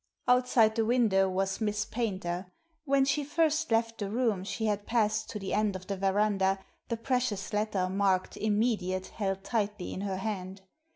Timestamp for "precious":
6.97-7.53